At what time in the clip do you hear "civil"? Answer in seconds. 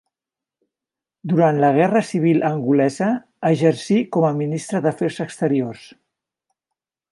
2.07-2.41